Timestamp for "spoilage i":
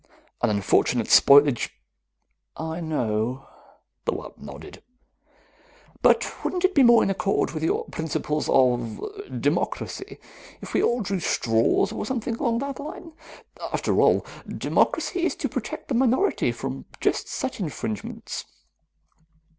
1.11-2.79